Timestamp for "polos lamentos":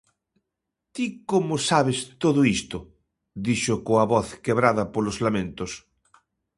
4.93-5.71